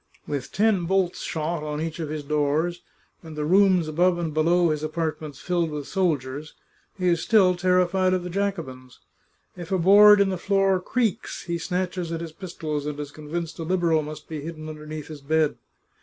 [0.25, 2.81] With ten ICX) The Chartreuse of Parma bolts shot on each of his doors,
[3.21, 6.55] and the rooms above and below his apartments filled with soldiers,
[6.97, 8.97] he is still terrified of the Jacobins!
[9.55, 13.59] If a board in the floor creaks he snatches at his pistols and is convinced
[13.59, 15.57] a Liberal must be hidden un derneath his bed.